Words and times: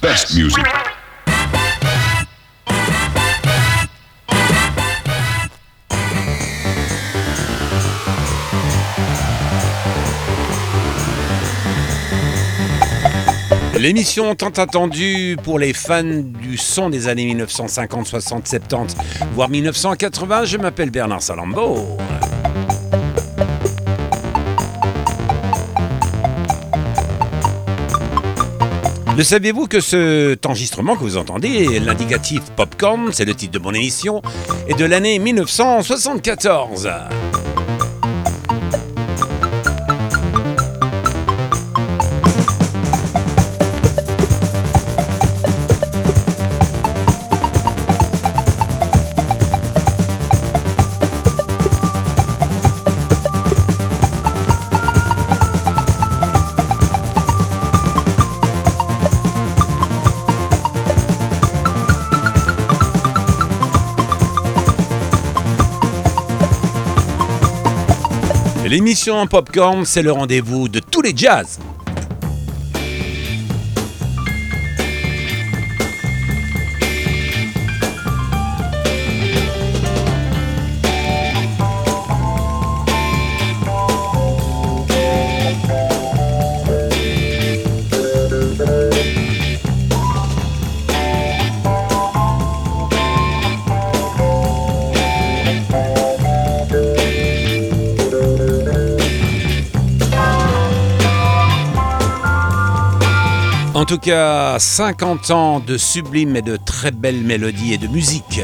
Best 0.00 0.34
music. 0.34 0.64
L'émission 13.78 14.34
tant 14.34 14.48
attendue 14.50 15.36
pour 15.42 15.58
les 15.58 15.72
fans 15.72 16.02
du 16.02 16.56
son 16.56 16.90
des 16.90 17.08
années 17.08 17.26
1950, 17.26 18.06
60, 18.06 18.46
70, 18.46 18.96
voire 19.34 19.48
1980, 19.48 20.44
je 20.44 20.56
m'appelle 20.58 20.90
Bernard 20.90 21.22
Salambo. 21.22 21.98
Le 29.18 29.24
saviez-vous 29.24 29.66
que 29.66 29.80
cet 29.80 30.46
enregistrement 30.46 30.94
que 30.94 31.00
vous 31.00 31.16
entendez, 31.16 31.80
l'indicatif 31.80 32.40
Popcorn, 32.54 33.10
c'est 33.12 33.24
le 33.24 33.34
titre 33.34 33.50
de 33.50 33.58
mon 33.58 33.74
émission, 33.74 34.22
est 34.68 34.78
de 34.78 34.84
l'année 34.84 35.18
1974 35.18 36.88
L'émission 68.68 69.26
Popcorn, 69.26 69.86
c'est 69.86 70.02
le 70.02 70.12
rendez-vous 70.12 70.68
de 70.68 70.78
tous 70.78 71.00
les 71.00 71.16
jazz. 71.16 71.58
Tout 103.88 103.96
cas, 103.96 104.58
50 104.58 105.30
ans 105.30 105.60
de 105.60 105.78
sublimes 105.78 106.36
et 106.36 106.42
de 106.42 106.58
très 106.58 106.90
belles 106.90 107.22
mélodies 107.22 107.72
et 107.72 107.78
de 107.78 107.86
musique. 107.86 108.42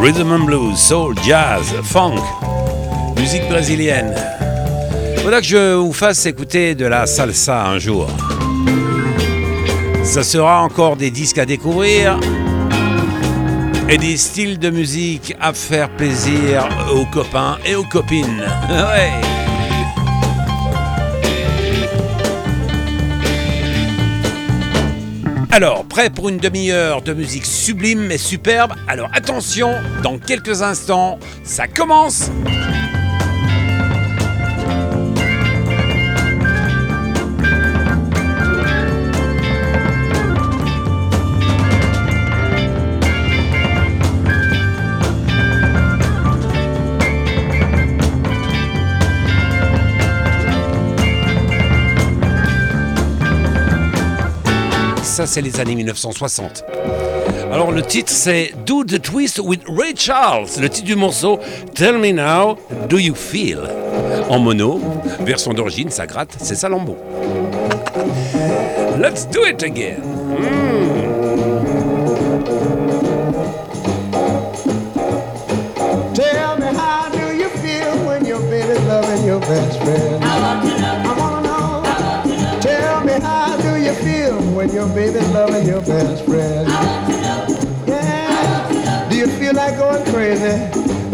Rhythm 0.00 0.32
and 0.32 0.44
blues, 0.44 0.76
soul, 0.76 1.14
jazz, 1.24 1.62
funk, 1.84 2.20
musique 3.16 3.48
brésilienne. 3.48 4.12
Voilà 5.22 5.40
que 5.40 5.46
je 5.46 5.74
vous 5.74 5.92
fasse 5.92 6.26
écouter 6.26 6.74
de 6.74 6.84
la 6.84 7.06
salsa 7.06 7.64
un 7.64 7.78
jour. 7.78 8.08
Ça 10.02 10.24
sera 10.24 10.62
encore 10.62 10.96
des 10.96 11.12
disques 11.12 11.38
à 11.38 11.46
découvrir 11.46 12.18
et 13.88 13.98
des 13.98 14.16
styles 14.16 14.58
de 14.58 14.70
musique 14.70 15.36
à 15.40 15.52
faire 15.52 15.90
plaisir 15.90 16.68
aux 16.92 17.04
copains 17.04 17.56
et 17.64 17.76
aux 17.76 17.84
copines. 17.84 18.42
Alors, 25.56 25.84
prêt 25.84 26.10
pour 26.10 26.28
une 26.28 26.38
demi-heure 26.38 27.00
de 27.00 27.12
musique 27.12 27.46
sublime 27.46 28.00
mais 28.00 28.18
superbe? 28.18 28.72
Alors 28.88 29.08
attention, 29.12 29.70
dans 30.02 30.18
quelques 30.18 30.62
instants, 30.62 31.20
ça 31.44 31.68
commence 31.68 32.28
ça 55.26 55.34
c'est 55.34 55.40
les 55.40 55.58
années 55.58 55.74
1960. 55.74 56.64
Alors 57.50 57.72
le 57.72 57.80
titre 57.80 58.12
c'est 58.12 58.52
Do 58.66 58.84
the 58.84 59.00
Twist 59.00 59.40
with 59.42 59.62
Ray 59.66 59.94
Charles, 59.96 60.48
le 60.60 60.68
titre 60.68 60.86
du 60.86 60.96
morceau 60.96 61.38
Tell 61.74 61.96
Me 61.96 62.12
Now, 62.12 62.58
Do 62.90 62.98
You 62.98 63.14
Feel? 63.14 63.60
En 64.28 64.38
mono, 64.38 64.80
version 65.20 65.54
d'origine, 65.54 65.88
ça 65.88 66.06
gratte, 66.06 66.36
c'est 66.38 66.54
Salambo. 66.54 66.98
Let's 69.00 69.26
do 69.30 69.46
it 69.46 69.62
again. 69.62 70.02
Mm. 70.02 71.14
Tell 76.14 76.58
me 76.58 76.66
how 76.66 77.08
do 77.08 77.34
you 77.34 77.48
feel 77.48 78.06
when 78.06 78.26
your 78.26 78.40
baby's 78.40 78.78
loving 78.86 79.24
your 79.24 79.40
best 79.40 79.78
friend? 79.80 80.22
I 80.22 80.40
want 80.40 80.68
to 80.68 80.78
know. 80.80 81.02
I 81.02 81.18
want 81.18 81.44
to 81.44 81.50
know. 81.50 82.60
Tell 82.60 83.04
me 83.04 83.12
how 83.12 83.53
feel 83.94 84.40
when 84.54 84.70
your 84.72 84.88
baby's 84.88 85.28
loving 85.30 85.66
your 85.66 85.80
best 85.80 86.24
friend? 86.24 86.68
Yeah. 87.86 89.08
Do 89.08 89.16
you 89.16 89.26
feel 89.26 89.54
like 89.54 89.76
going 89.78 90.04
crazy? 90.12 90.54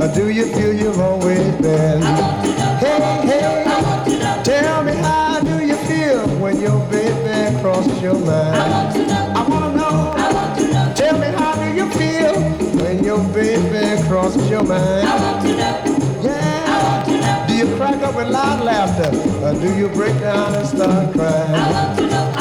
Or 0.01 0.09
do 0.15 0.31
you 0.31 0.47
feel 0.47 0.73
you've 0.73 1.01
always 1.01 1.55
been? 1.57 2.03
Hey, 2.81 3.01
hey. 3.25 4.43
Tell 4.45 4.85
me 4.85 4.93
how 4.93 5.41
do 5.41 5.65
you 5.65 5.77
feel 5.89 6.27
when 6.41 6.61
your 6.61 6.79
baby 6.91 7.61
crosses 7.61 8.01
your 8.03 8.19
mind? 8.19 8.57
I 8.57 9.47
want 9.49 9.65
to 9.65 9.77
know. 9.77 10.15
I 10.17 10.33
want 10.33 10.59
to 10.59 10.73
know. 10.73 10.93
Tell 10.97 11.19
me 11.19 11.27
how 11.27 11.55
do 11.55 11.75
you 11.75 11.91
feel 11.91 12.41
when 12.83 13.05
your 13.05 13.23
baby 13.35 14.03
crosses 14.09 14.49
your 14.49 14.65
mind? 14.65 15.07
Yeah. 16.25 17.47
Do 17.47 17.55
you 17.57 17.77
crack 17.77 18.03
up 18.03 18.17
with 18.17 18.29
loud 18.29 18.65
laughter 18.65 19.11
or 19.45 19.53
do 19.61 19.75
you 19.77 19.89
break 19.89 20.19
down 20.21 20.55
and 20.55 20.67
start 20.67 21.13
crying? 21.15 22.40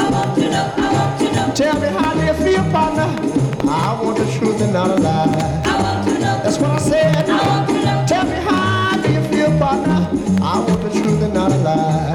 Tell 1.56 1.79
me 1.79 1.88
how 1.88 2.13
do 2.13 2.25
you 2.25 2.34
feel, 2.45 2.63
partner? 2.72 3.09
I 3.69 4.00
want 4.01 4.17
the 4.17 4.25
truth 4.38 4.62
and 4.62 4.73
not 4.73 4.91
a 4.91 4.95
lie. 4.95 5.25
That's 6.44 6.57
what 6.57 6.72
I 6.72 6.79
said. 6.79 7.25
Tell 8.07 8.23
me 8.25 8.35
how 8.38 9.01
do 9.01 9.12
you 9.12 9.22
feel, 9.29 9.57
partner? 9.57 10.07
I 10.41 10.59
want 10.59 10.81
the 10.81 10.89
truth 10.89 11.22
and 11.22 11.34
not 11.34 11.51
a 11.51 11.57
lie. 11.57 12.13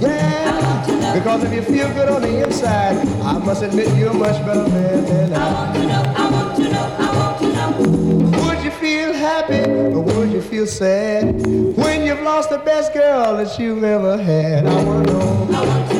Yeah, 0.00 1.14
because 1.14 1.44
if 1.44 1.52
you 1.52 1.62
feel 1.62 1.88
good 1.94 2.08
on 2.08 2.22
the 2.22 2.44
inside, 2.44 2.96
I 3.22 3.38
must 3.38 3.62
admit 3.62 3.96
you're 3.96 4.10
a 4.10 4.14
much 4.14 4.44
better 4.44 4.68
man 4.68 5.04
than 5.04 5.32
I. 5.34 5.38
Want 5.52 5.76
to 5.76 5.82
know 5.86 6.02
I 6.18 7.16
want 7.16 7.38
to 7.38 7.48
know 7.52 8.46
would 8.46 8.64
you 8.64 8.70
feel 8.72 9.12
happy 9.12 9.70
or 9.70 10.00
would 10.00 10.32
you 10.32 10.40
feel 10.42 10.66
sad 10.66 11.46
when 11.76 12.04
you've 12.04 12.22
lost 12.22 12.50
the 12.50 12.58
best 12.58 12.92
girl 12.92 13.36
that 13.36 13.58
you've 13.58 13.84
ever 13.84 14.16
had? 14.16 14.66
I 14.66 14.82
know. 15.04 15.48
I 15.52 15.66
want 15.66 15.88
to 15.88 15.94
know. 15.94 15.95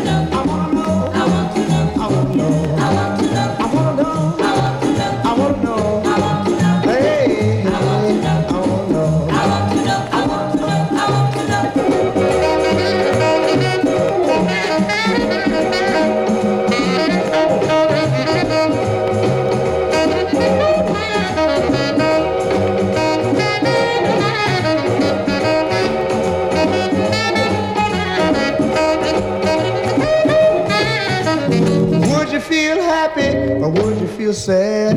Feel 32.49 32.81
happy 32.81 33.37
or 33.63 33.69
would 33.71 34.01
you 34.01 34.07
feel 34.07 34.33
sad 34.33 34.95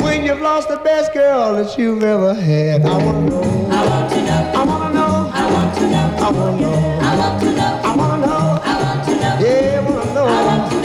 when 0.00 0.24
you've 0.24 0.40
lost 0.40 0.68
the 0.68 0.78
best 0.78 1.12
girl 1.12 1.54
that 1.54 1.76
you've 1.78 2.02
ever 2.02 2.32
had? 2.32 2.86
I 2.86 2.96
wanna 3.04 3.30
know. 3.30 3.42
I 3.70 3.86
want 3.86 4.10
to 4.12 4.22
know. 4.24 4.52
I 4.54 4.64
wanna 4.64 4.94
know. 4.94 5.30
I 5.34 5.52
want 5.52 5.74
to 5.76 5.90
know. 5.90 6.26
I 6.26 6.30
wanna 6.30 6.60
know. 6.60 7.00
I 7.02 7.16
want 7.18 7.42
to 7.42 7.50
know. 7.52 7.80
I 7.84 7.96
wanna 7.96 8.26
know. 8.26 8.60
I 8.64 8.82
want 8.82 9.04
to 9.04 9.14
know. 9.14 9.46
Yeah. 9.46 10.75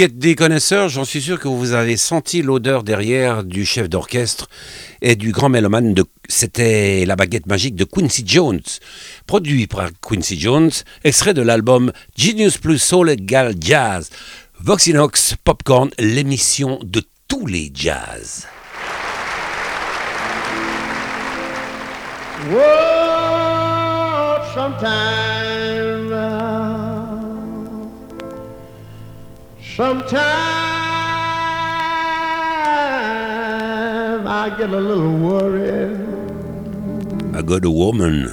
Qui 0.00 0.04
êtes 0.04 0.18
des 0.18 0.34
connaisseurs, 0.34 0.88
j'en 0.88 1.04
suis 1.04 1.20
sûr 1.20 1.38
que 1.38 1.46
vous 1.46 1.74
avez 1.74 1.98
senti 1.98 2.40
l'odeur 2.40 2.84
derrière 2.84 3.44
du 3.44 3.66
chef 3.66 3.86
d'orchestre 3.86 4.48
et 5.02 5.14
du 5.14 5.30
grand 5.30 5.50
mélomane. 5.50 5.92
De... 5.92 6.06
C'était 6.26 7.04
la 7.04 7.16
baguette 7.16 7.44
magique 7.44 7.74
de 7.74 7.84
Quincy 7.84 8.22
Jones, 8.26 8.62
produit 9.26 9.66
par 9.66 9.90
Quincy 10.00 10.40
Jones, 10.40 10.70
extrait 11.04 11.34
de 11.34 11.42
l'album 11.42 11.92
Genius 12.16 12.56
Plus 12.56 12.78
Soul 12.78 13.14
Gal 13.16 13.54
Jazz. 13.60 14.08
Voxinox 14.58 15.34
Popcorn, 15.44 15.90
l'émission 15.98 16.78
de 16.82 17.02
tous 17.28 17.44
les 17.44 17.70
jazz. 17.74 18.46
Sometimes 29.80 30.12
I 34.26 34.54
get 34.58 34.68
a 34.68 34.78
little 34.78 35.16
worried. 35.16 35.96
I 37.34 37.40
got 37.40 37.64
a 37.64 37.70
woman. 37.70 38.30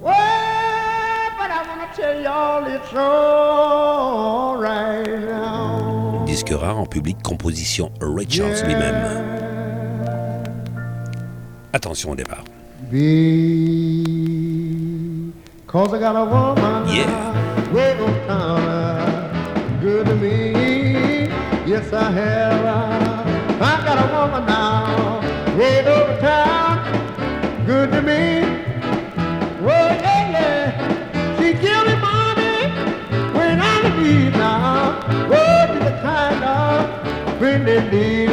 Well, 0.00 1.32
but 1.36 1.50
I 1.50 1.62
want 1.68 1.82
to 1.82 2.00
tell 2.00 2.18
y'all 2.22 2.64
it's 2.64 2.94
all 2.94 4.56
right 4.56 5.06
now. 5.06 6.24
Disque 6.24 6.48
rare 6.48 6.70
en 6.70 6.86
public, 6.86 7.22
composition 7.22 7.92
Ray 8.00 8.24
Charles 8.24 8.64
lui-même. 8.64 9.22
Attention 11.74 12.12
au 12.12 12.16
départ. 12.16 12.44
Cause 15.66 15.92
I 15.92 15.98
got 15.98 16.16
a 16.16 16.24
woman. 16.24 16.88
Yeah. 16.88 18.75
Good 19.86 20.06
to 20.06 20.16
me. 20.16 21.28
Yes, 21.64 21.92
I 21.92 22.10
have. 22.10 23.62
I 23.62 23.84
got 23.86 23.98
a 24.04 24.06
woman 24.12 24.44
now, 24.44 25.20
way 25.56 25.86
over 25.86 26.20
town, 26.20 27.64
good 27.64 27.92
to 27.92 28.02
me. 28.02 28.42
Oh, 29.62 29.88
yeah, 30.02 30.30
yeah. 30.34 31.36
She 31.38 31.52
give 31.52 31.86
me 31.86 31.94
money 32.02 32.66
when 33.32 33.60
I'm 33.60 33.86
in 33.86 34.02
need 34.02 34.32
now. 34.32 35.04
Oh, 35.30 35.66
she's 35.68 35.84
the 35.84 35.96
kind 36.02 36.42
of 36.42 37.38
friend 37.38 37.68
indeed. 37.68 38.30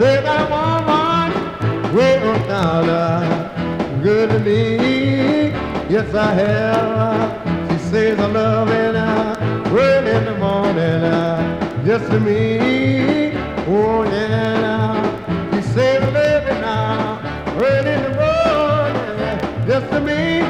Say, 0.00 0.18
I 0.18 0.34
a 0.34 0.50
woman, 0.50 1.94
way 1.94 2.20
over 2.24 2.44
town, 2.48 4.02
good 4.02 4.30
to 4.30 4.40
me. 4.40 5.50
Yes, 5.88 6.12
I 6.12 6.32
have. 6.32 7.70
She 7.70 7.78
says 7.88 8.18
I 8.18 8.26
love 8.26 8.66
her 8.66 9.39
well 9.72 10.06
in 10.06 10.24
the 10.24 10.36
morning, 10.38 11.02
uh, 11.04 11.84
just 11.84 12.10
to 12.10 12.18
me. 12.20 13.32
Oh 13.68 14.02
yeah, 14.04 15.54
you 15.54 15.62
say 15.62 15.98
baby 16.12 16.60
now, 16.60 17.20
well 17.56 17.86
in 17.86 18.02
the 18.02 18.10
morning, 18.20 19.66
just 19.68 19.90
to 19.92 20.00
me. 20.00 20.42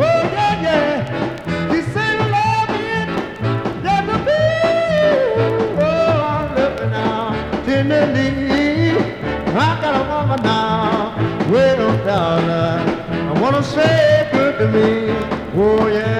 Oh 0.00 0.22
yeah, 0.34 0.62
yeah, 0.66 0.96
just 3.82 4.06
to 4.08 4.16
me. 4.26 4.40
Oh, 5.80 6.12
I'm 6.34 6.90
now, 6.90 7.62
tenderly. 7.64 8.98
I 9.54 9.80
got 9.82 9.94
a 9.94 10.04
woman 10.10 10.42
now, 10.42 11.14
on 11.88 12.06
down. 12.06 12.50
Uh, 12.50 13.34
I 13.34 13.40
wanna 13.40 13.62
say 13.62 14.28
good 14.32 14.58
to 14.58 14.66
me. 14.68 15.10
Oh 15.54 15.86
yeah. 15.88 16.17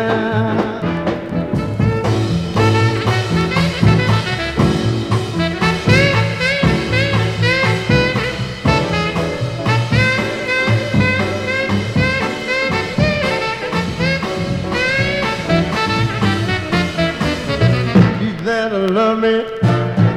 Love 18.87 19.19
me 19.19 19.45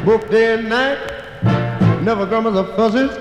both 0.06 0.30
day 0.30 0.54
and 0.56 0.70
night. 0.70 1.00
Never 2.02 2.26
grumbles 2.26 2.58
or 2.58 2.66
fusses, 2.76 3.12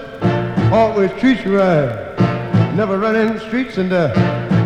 always 0.72 1.10
treats 1.20 1.44
you 1.44 1.58
right. 1.58 2.74
Never 2.74 2.98
running 2.98 3.34
the 3.34 3.40
streets 3.40 3.78
and 3.78 3.92
uh, 3.92 4.12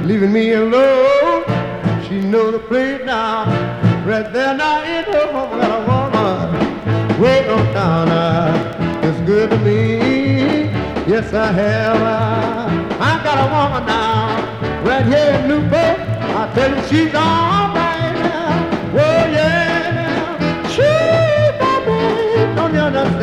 leaving 0.04 0.32
me 0.32 0.52
alone. 0.52 1.44
She 2.08 2.20
know 2.20 2.50
the 2.50 2.58
place 2.58 3.00
now, 3.04 3.44
right 4.04 4.32
there 4.32 4.56
now 4.56 4.82
in 4.82 5.04
her 5.04 5.32
home. 5.32 5.58
Got 5.58 5.70
a 5.70 5.86
woman 5.86 7.20
way 7.20 7.48
on 7.48 7.72
down. 7.72 8.08
Uh, 8.08 9.00
it's 9.02 9.20
good 9.26 9.50
to 9.50 9.58
me. 9.58 10.64
Yes, 11.06 11.32
I 11.32 11.52
have. 11.52 11.96
Uh, 11.96 12.96
I 13.00 13.22
got 13.24 13.38
a 13.38 13.48
woman 13.52 13.86
now, 13.86 14.82
right 14.84 15.06
here 15.06 15.40
in 15.40 15.48
Newport. 15.48 15.98
I 16.36 16.52
tell 16.54 16.70
you, 16.76 16.82
she's 16.88 17.14
all 17.14 17.74
right. 17.74 17.83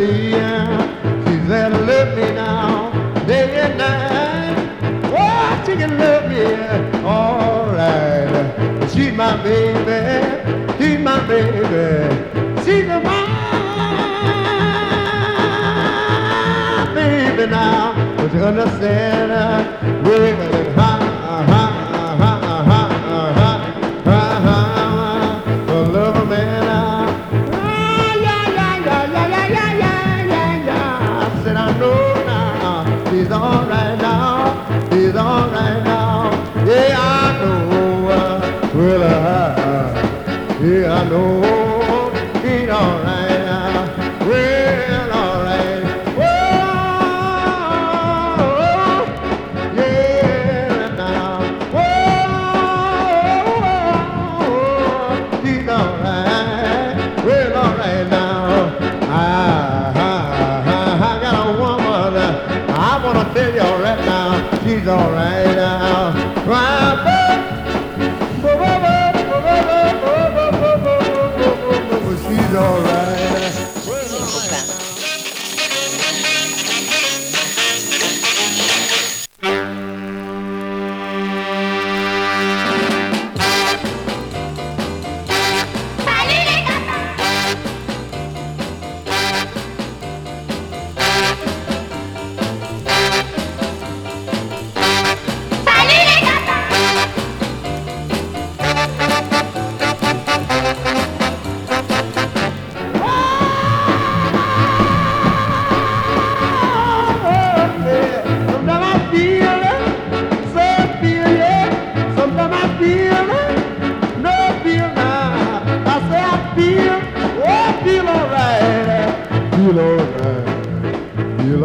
She's 0.00 1.46
there 1.46 1.68
to 1.68 1.78
love 1.78 2.16
me 2.16 2.32
now, 2.32 2.90
day 3.26 3.60
and 3.60 3.76
night. 3.76 4.56
Oh, 5.12 5.62
she 5.66 5.76
can 5.76 5.98
love 5.98 6.26
me 6.30 6.54
all 7.04 7.66
right. 7.66 8.88
She's 8.90 9.12
my 9.12 9.36
baby, 9.42 10.00
she's 10.78 10.98
my 11.00 11.20
baby. 11.26 12.16
She's 12.64 12.86
my 12.86 13.00
baby 16.94 17.46
now. 17.50 17.92
But 18.16 18.32
you 18.32 18.42
understand, 18.42 19.30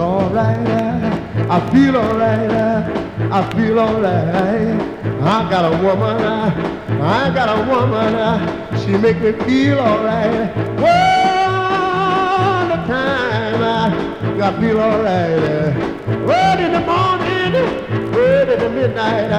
alright. 0.06 1.50
I 1.50 1.60
feel 1.72 1.96
alright. 1.98 2.52
I 3.32 3.42
feel 3.54 3.80
alright. 3.80 4.82
I 5.22 5.50
got 5.50 5.64
a 5.66 5.76
woman. 5.84 6.22
I 7.02 7.34
got 7.34 7.50
a 7.56 7.60
woman. 7.70 8.14
She 8.82 8.92
make 8.98 9.20
me 9.20 9.32
feel 9.46 9.80
alright. 9.80 10.50
All 10.80 12.68
the 12.72 12.80
time. 12.88 13.62
I 14.42 14.50
feel 14.60 14.80
alright. 14.80 15.76
Right 16.28 16.60
in 16.60 16.72
the 16.72 16.82
morning, 16.82 17.54
right 18.12 18.50
in 18.50 18.60
the 18.60 18.70
midnight, 18.70 19.32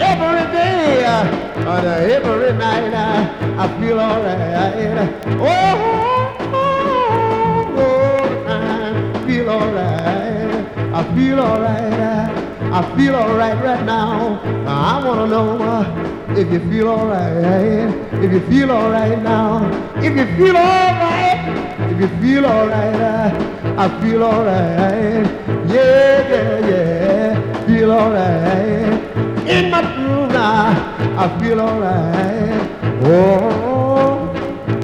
every 0.00 0.46
day, 0.52 1.04
and 1.04 1.86
every 1.86 2.52
night, 2.52 2.94
I 2.94 3.66
feel 3.80 3.98
alright. 4.00 5.08
Oh, 5.40 6.09
I 10.92 11.04
feel 11.14 11.38
alright. 11.38 11.92
I 12.72 12.96
feel 12.96 13.14
alright 13.14 13.62
right 13.62 13.84
now. 13.84 14.40
I 14.66 15.06
wanna 15.06 15.26
know 15.28 15.62
uh, 15.62 16.34
if 16.36 16.50
you 16.52 16.58
feel 16.68 16.88
alright. 16.88 17.94
If 18.24 18.32
you 18.32 18.40
feel 18.50 18.72
alright 18.72 19.22
now. 19.22 19.70
If 19.96 20.16
you 20.16 20.26
feel 20.36 20.56
alright. 20.56 21.90
If 21.92 22.00
you 22.00 22.08
feel 22.20 22.44
alright. 22.44 23.34
I 23.78 24.00
feel 24.00 24.24
alright. 24.24 25.26
Yeah, 25.70 26.28
yeah, 26.28 26.68
yeah. 26.70 27.66
Feel 27.66 27.92
alright. 27.92 29.48
In 29.48 29.70
my 29.70 29.82
groove 29.94 30.32
now. 30.32 30.74
I 31.22 31.38
feel 31.40 31.60
alright. 31.60 32.68
Oh, 33.04 34.26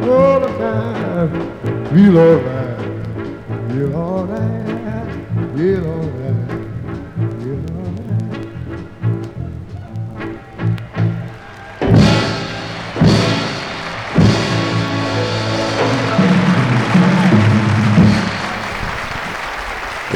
all 0.08 0.40
the 0.40 0.48
time. 0.58 1.86
Feel 1.92 2.18
alright. 2.18 2.55
Feel 5.76 6.06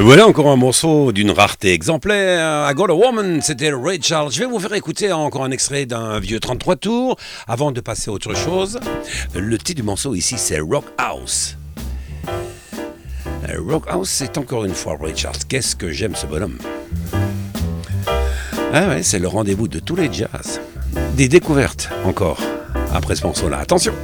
voilà 0.03 0.27
encore 0.27 0.49
un 0.49 0.57
morceau 0.57 1.13
d'une 1.13 1.31
rareté 1.31 1.73
exemplaire. 1.73 2.69
I 2.69 2.75
Got 2.75 2.87
a 2.87 2.95
Woman, 2.95 3.43
c'était 3.43 3.71
Ray 3.71 4.01
Charles. 4.03 4.33
Je 4.33 4.41
vais 4.41 4.47
vous 4.47 4.59
faire 4.59 4.73
écouter 4.73 5.13
encore 5.13 5.45
un 5.45 5.51
extrait 5.51 5.85
d'un 5.85 6.19
vieux 6.19 6.41
33 6.41 6.77
tours 6.77 7.17
avant 7.47 7.71
de 7.71 7.81
passer 7.81 8.11
à 8.11 8.15
autre 8.15 8.35
chose. 8.35 8.81
Le 9.35 9.59
titre 9.59 9.77
du 9.77 9.83
morceau 9.83 10.15
ici, 10.15 10.37
c'est 10.39 10.59
Rock 10.59 10.87
House. 10.97 11.60
Euh, 13.49 13.61
Rock 13.67 13.85
House, 13.89 14.11
c'est 14.11 14.39
encore 14.39 14.65
une 14.65 14.75
fois 14.75 14.97
Ray 15.01 15.17
Charles. 15.17 15.37
Qu'est-ce 15.49 15.75
que 15.75 15.91
j'aime 15.91 16.15
ce 16.15 16.27
bonhomme? 16.27 16.59
Ah 18.73 18.89
ouais, 18.89 19.03
c'est 19.03 19.19
le 19.19 19.29
rendez-vous 19.29 19.69
de 19.69 19.79
tous 19.79 19.97
les 19.97 20.13
jazz. 20.13 20.61
Des 21.17 21.29
découvertes 21.29 21.89
encore 22.05 22.41
après 22.93 23.17
ce 23.17 23.25
morceau-là. 23.25 23.59
Attention! 23.59 23.95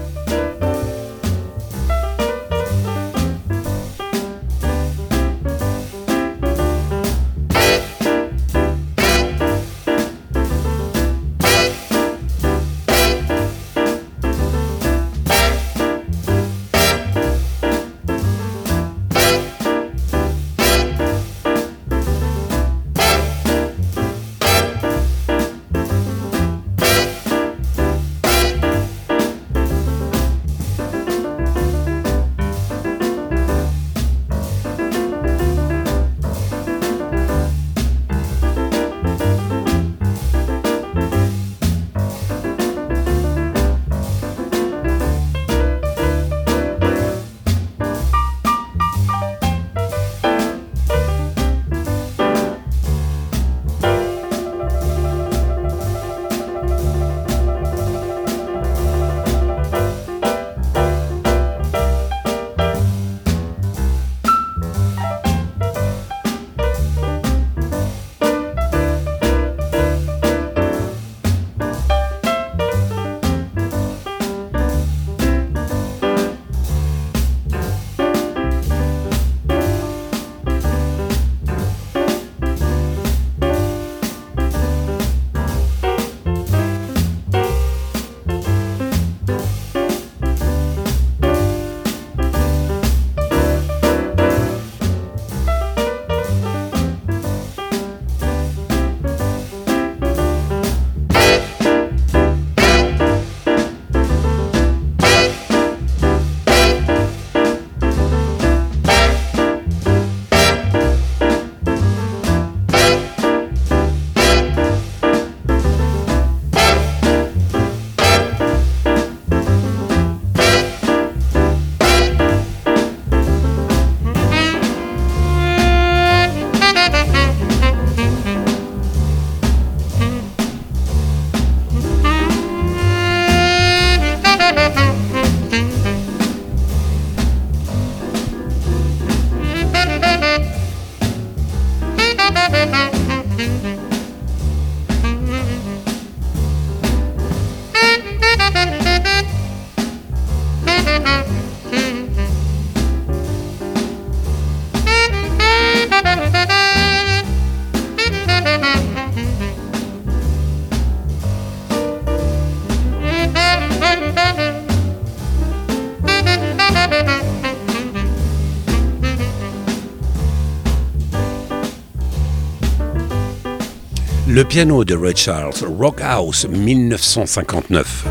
Piano 174.56 174.86
de 174.86 174.94
Ray 174.94 175.14
Charles, 175.14 175.66
Rock 175.78 176.00
House 176.00 176.46
1959. 176.48 178.06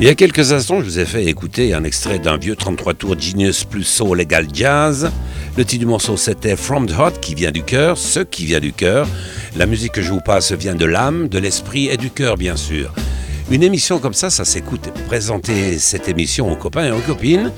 Il 0.00 0.06
y 0.06 0.10
a 0.10 0.14
quelques 0.14 0.52
instants, 0.52 0.80
je 0.80 0.84
vous 0.84 0.98
ai 0.98 1.06
fait 1.06 1.24
écouter 1.24 1.72
un 1.72 1.82
extrait 1.84 2.18
d'un 2.18 2.36
vieux 2.36 2.54
33 2.54 2.92
tours 2.92 3.18
Genius 3.18 3.64
plus 3.64 3.84
Soul 3.84 4.18
Legal 4.18 4.48
Jazz. 4.52 5.10
Le 5.56 5.64
titre 5.64 5.80
du 5.80 5.86
morceau 5.86 6.18
c'était 6.18 6.56
From 6.56 6.86
the 6.86 6.90
Heart 6.90 7.20
qui 7.20 7.34
vient 7.34 7.52
du 7.52 7.62
cœur, 7.62 7.96
ce 7.96 8.20
qui 8.20 8.44
vient 8.44 8.60
du 8.60 8.74
cœur. 8.74 9.08
La 9.56 9.64
musique 9.64 9.92
que 9.92 10.02
je 10.02 10.12
vous 10.12 10.20
passe 10.20 10.52
vient 10.52 10.74
de 10.74 10.84
l'âme, 10.84 11.28
de 11.28 11.38
l'esprit 11.38 11.88
et 11.88 11.96
du 11.96 12.10
cœur 12.10 12.36
bien 12.36 12.56
sûr. 12.56 12.92
Une 13.50 13.62
émission 13.62 14.00
comme 14.00 14.12
ça, 14.12 14.28
ça 14.28 14.44
s'écoute. 14.44 14.90
Présentez 15.06 15.78
cette 15.78 16.10
émission 16.10 16.52
aux 16.52 16.56
copains 16.56 16.84
et 16.84 16.92
aux 16.92 17.00
copines. 17.00 17.50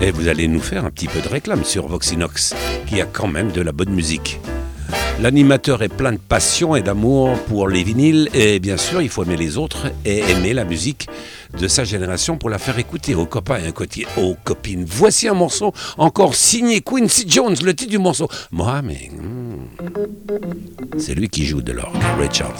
Et 0.00 0.12
vous 0.12 0.28
allez 0.28 0.46
nous 0.46 0.60
faire 0.60 0.84
un 0.84 0.90
petit 0.92 1.08
peu 1.08 1.20
de 1.20 1.28
réclame 1.28 1.64
sur 1.64 1.88
Voxinox, 1.88 2.54
qui 2.86 3.00
a 3.00 3.04
quand 3.04 3.26
même 3.26 3.50
de 3.50 3.62
la 3.62 3.72
bonne 3.72 3.90
musique. 3.90 4.38
L'animateur 5.20 5.82
est 5.82 5.88
plein 5.88 6.12
de 6.12 6.18
passion 6.18 6.76
et 6.76 6.82
d'amour 6.82 7.36
pour 7.48 7.68
les 7.68 7.82
vinyles 7.82 8.28
et 8.34 8.60
bien 8.60 8.76
sûr 8.76 9.02
il 9.02 9.08
faut 9.08 9.24
aimer 9.24 9.36
les 9.36 9.58
autres 9.58 9.86
et 10.04 10.18
aimer 10.30 10.52
la 10.54 10.64
musique 10.64 11.08
de 11.58 11.66
sa 11.66 11.84
génération 11.84 12.36
pour 12.36 12.50
la 12.50 12.58
faire 12.58 12.78
écouter 12.78 13.14
aux 13.14 13.26
copains 13.26 13.58
et 13.58 13.72
aux 14.20 14.36
copines. 14.44 14.84
Voici 14.86 15.28
un 15.28 15.34
morceau 15.34 15.72
encore 15.96 16.34
signé 16.34 16.80
Quincy 16.82 17.24
Jones, 17.28 17.56
le 17.64 17.74
titre 17.74 17.90
du 17.90 17.98
morceau. 17.98 18.28
Mohamed, 18.52 19.10
c'est 20.98 21.14
lui 21.14 21.28
qui 21.28 21.44
joue 21.44 21.62
de 21.62 21.72
l'orgue, 21.72 21.96
Ray 22.18 22.28
Charles. 22.32 22.54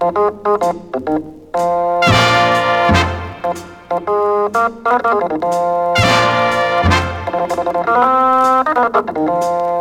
Thank 0.00 0.16
you. 9.16 9.79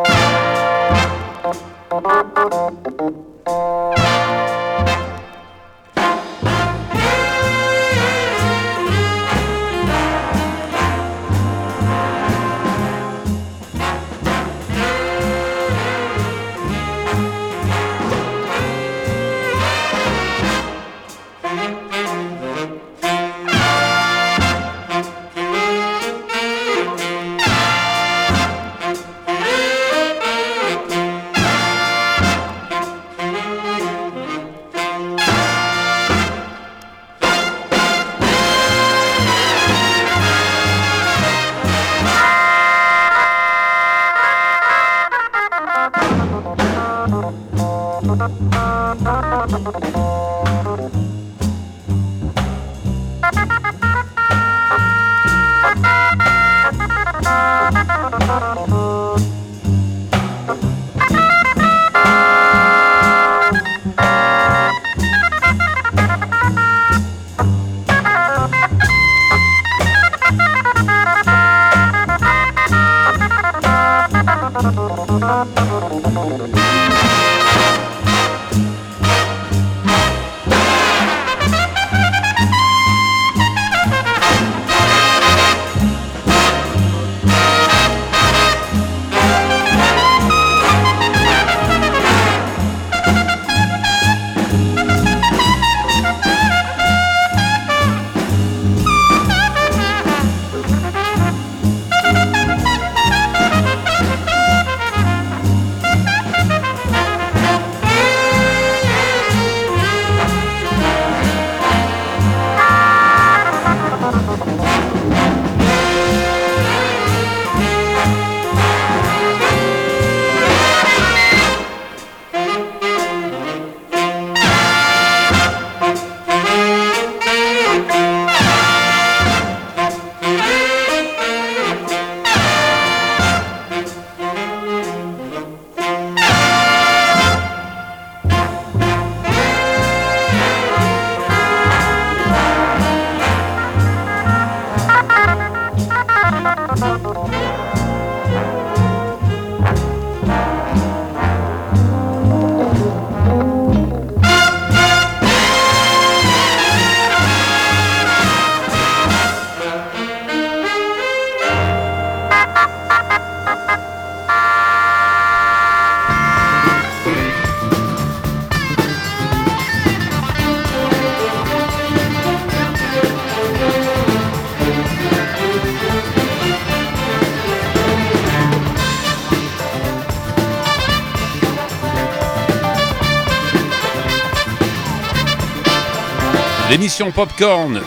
L'émission 186.70 187.12
Popcorn. 187.12 187.82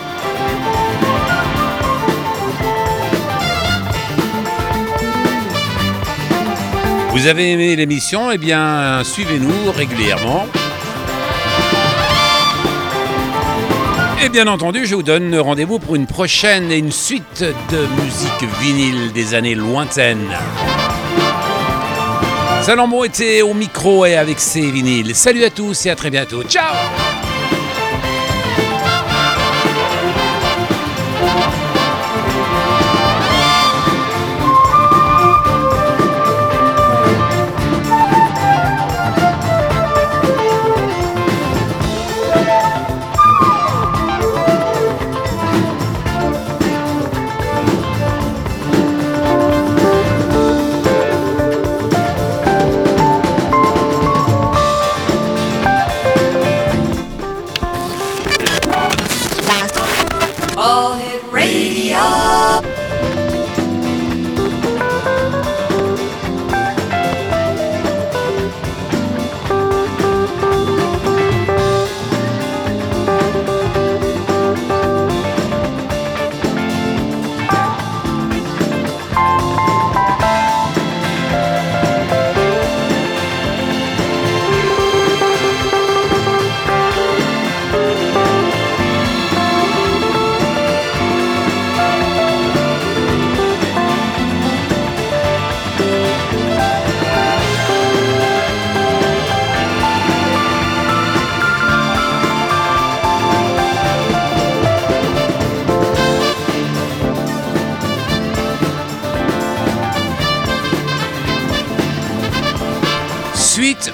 Vous 7.11 7.27
avez 7.27 7.51
aimé 7.51 7.75
l'émission? 7.77 8.31
Eh 8.31 8.37
bien, 8.37 9.01
suivez-nous 9.03 9.71
régulièrement. 9.71 10.47
Et 14.21 14.29
bien 14.29 14.47
entendu, 14.47 14.85
je 14.85 14.95
vous 14.95 15.03
donne 15.03 15.37
rendez-vous 15.37 15.79
pour 15.79 15.95
une 15.95 16.07
prochaine 16.07 16.71
et 16.71 16.77
une 16.77 16.91
suite 16.91 17.45
de 17.71 17.87
musique 18.03 18.51
vinyle 18.61 19.13
des 19.13 19.33
années 19.33 19.55
lointaines. 19.55 20.37
Salomon 22.63 23.03
était 23.03 23.41
au 23.41 23.53
micro 23.53 24.05
et 24.05 24.15
avec 24.15 24.39
ses 24.39 24.71
vinyles. 24.71 25.15
Salut 25.15 25.43
à 25.43 25.49
tous 25.49 25.85
et 25.85 25.89
à 25.89 25.95
très 25.95 26.09
bientôt. 26.09 26.43
Ciao 26.43 26.73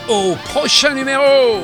au 0.10 0.36
prochain 0.36 0.93
numéro. 0.93 1.62